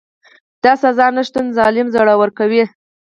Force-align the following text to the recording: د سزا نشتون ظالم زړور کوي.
د 0.63 0.65
سزا 0.81 1.07
نشتون 1.15 1.45
ظالم 1.57 1.87
زړور 1.95 2.29
کوي. 2.37 2.63